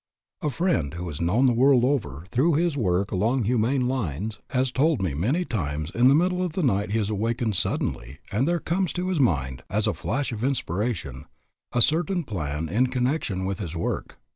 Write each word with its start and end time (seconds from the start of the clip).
A 0.41 0.49
friend 0.49 0.95
who 0.95 1.07
is 1.09 1.21
known 1.21 1.45
the 1.45 1.53
world 1.53 1.85
over 1.85 2.25
through 2.31 2.55
his 2.55 2.75
work 2.75 3.11
along 3.11 3.43
humane 3.43 3.87
lines, 3.87 4.39
has 4.49 4.71
told 4.71 4.99
me 4.99 5.11
that 5.11 5.19
many 5.19 5.45
times 5.45 5.91
in 5.91 6.07
the 6.07 6.15
middle 6.15 6.41
of 6.41 6.53
the 6.53 6.63
night 6.63 6.89
he 6.93 6.97
is 6.97 7.11
awakened 7.11 7.55
suddenly 7.55 8.17
and 8.31 8.47
there 8.47 8.59
comes 8.59 8.93
to 8.93 9.09
his 9.09 9.19
mind, 9.19 9.61
as 9.69 9.85
a 9.85 9.93
flash 9.93 10.31
of 10.31 10.43
inspiration, 10.43 11.25
a 11.71 11.83
certain 11.83 12.23
plan 12.23 12.67
in 12.67 12.87
connection 12.87 13.45
with 13.45 13.59
his 13.59 13.75
work. 13.75 14.17